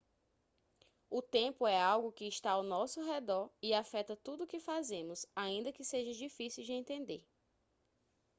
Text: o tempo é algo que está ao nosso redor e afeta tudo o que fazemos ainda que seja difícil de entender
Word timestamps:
o 1.11 1.21
tempo 1.21 1.67
é 1.67 1.79
algo 1.79 2.11
que 2.11 2.25
está 2.25 2.49
ao 2.49 2.63
nosso 2.63 3.03
redor 3.03 3.51
e 3.61 3.71
afeta 3.71 4.15
tudo 4.17 4.45
o 4.45 4.47
que 4.47 4.59
fazemos 4.59 5.27
ainda 5.35 5.71
que 5.71 5.83
seja 5.83 6.11
difícil 6.17 6.63
de 6.63 6.71
entender 6.73 7.23